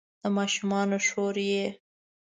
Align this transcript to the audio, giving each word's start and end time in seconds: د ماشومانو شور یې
د 0.21 0.23
ماشومانو 0.37 0.97
شور 1.07 1.35
یې 1.51 1.65